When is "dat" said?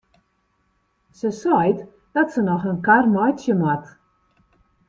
2.13-2.31